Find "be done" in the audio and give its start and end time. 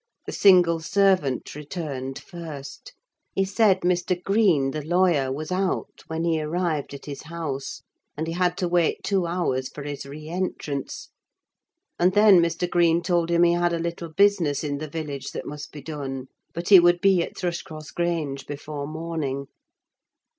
15.71-16.29